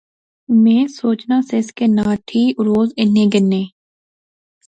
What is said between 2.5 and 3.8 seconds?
روز اینے گینے